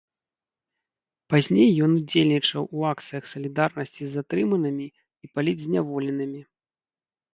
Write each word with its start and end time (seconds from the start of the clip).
Пазней 1.33 1.69
ён 1.87 1.91
удзельнічаў 1.99 2.61
у 2.79 2.87
акцыях 2.93 3.23
салідарнасці 3.33 4.03
з 4.05 4.11
затрыманымі 4.17 4.87
і 5.27 5.33
палітзняволенымі. 5.37 6.41